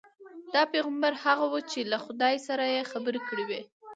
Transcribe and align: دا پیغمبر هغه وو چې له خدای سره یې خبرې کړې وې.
دا 0.53 0.61
پیغمبر 0.73 1.13
هغه 1.23 1.45
وو 1.51 1.61
چې 1.71 1.79
له 1.91 1.97
خدای 2.05 2.35
سره 2.47 2.63
یې 2.75 2.81
خبرې 2.91 3.21
کړې 3.29 3.43
وې. 3.49 3.61